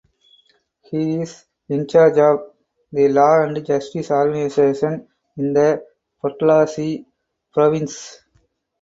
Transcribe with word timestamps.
He 0.81 1.21
is 1.21 1.45
in 1.69 1.85
charge 1.87 2.17
of 2.17 2.53
the 2.91 3.07
Law 3.09 3.43
and 3.43 3.63
Justice 3.63 4.09
organization 4.09 5.07
in 5.37 5.53
the 5.53 5.85
Podlasie 6.23 7.05
province. 7.53 8.17